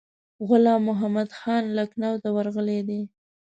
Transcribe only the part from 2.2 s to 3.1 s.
ته ورغلی دی.